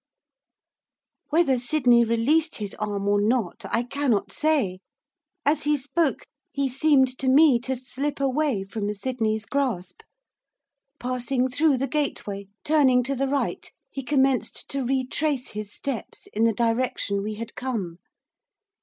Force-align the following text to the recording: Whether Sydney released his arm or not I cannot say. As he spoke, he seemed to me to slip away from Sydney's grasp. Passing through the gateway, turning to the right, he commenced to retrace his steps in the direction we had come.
Whether 1.29 1.59
Sydney 1.59 2.03
released 2.03 2.55
his 2.55 2.73
arm 2.79 3.07
or 3.07 3.21
not 3.21 3.65
I 3.69 3.83
cannot 3.83 4.31
say. 4.31 4.79
As 5.45 5.65
he 5.65 5.77
spoke, 5.77 6.25
he 6.51 6.69
seemed 6.69 7.15
to 7.19 7.27
me 7.27 7.59
to 7.59 7.75
slip 7.75 8.19
away 8.19 8.63
from 8.63 8.91
Sydney's 8.95 9.45
grasp. 9.45 10.01
Passing 10.97 11.49
through 11.49 11.77
the 11.77 11.87
gateway, 11.87 12.47
turning 12.63 13.03
to 13.03 13.13
the 13.15 13.27
right, 13.27 13.71
he 13.91 14.01
commenced 14.01 14.67
to 14.69 14.83
retrace 14.83 15.49
his 15.49 15.71
steps 15.71 16.25
in 16.33 16.45
the 16.45 16.51
direction 16.53 17.21
we 17.21 17.35
had 17.35 17.53
come. 17.53 17.99